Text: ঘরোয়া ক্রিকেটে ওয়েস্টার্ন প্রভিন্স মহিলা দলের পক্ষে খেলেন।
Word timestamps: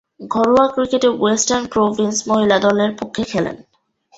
ঘরোয়া 0.31 0.65
ক্রিকেটে 0.67 1.09
ওয়েস্টার্ন 1.13 1.63
প্রভিন্স 1.67 2.17
মহিলা 2.27 2.57
দলের 2.59 2.91
পক্ষে 2.99 3.23
খেলেন। 3.23 3.55